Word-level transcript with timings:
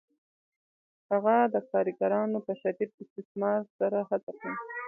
هغه 1.11 1.35
د 1.53 1.55
کارګرانو 1.71 2.39
په 2.45 2.53
شدید 2.61 2.91
استثمار 3.03 3.59
سره 3.77 3.99
هڅه 4.09 4.31
کوي 4.39 4.53